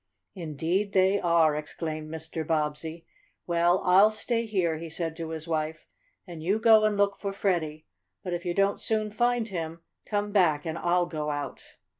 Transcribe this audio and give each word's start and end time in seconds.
"Indeed 0.33 0.93
they 0.93 1.19
are!" 1.19 1.55
exclaimed 1.55 2.09
Mr. 2.09 2.41
Bobbsey. 2.47 3.05
"Well, 3.45 3.83
I'll 3.85 4.09
stay 4.09 4.47
here," 4.47 4.79
he 4.79 4.89
said 4.89 5.15
to 5.17 5.29
his 5.29 5.47
wife, 5.47 5.85
"and 6.25 6.41
you 6.41 6.57
go 6.57 6.85
and 6.85 6.97
look 6.97 7.19
for 7.19 7.31
Freddie. 7.31 7.85
But 8.23 8.33
if 8.33 8.43
you 8.43 8.55
don't 8.55 8.81
soon 8.81 9.11
find 9.11 9.49
him 9.49 9.81
come 10.07 10.31
back 10.31 10.65
and 10.65 10.79
I'll 10.79 11.05
go 11.05 11.29
out." 11.29 11.75